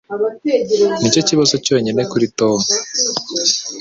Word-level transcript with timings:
Nicyo 0.99 1.21
kibazo 1.27 1.55
cyonyine 1.65 2.01
kuri 2.11 2.25
Tom 2.37 2.57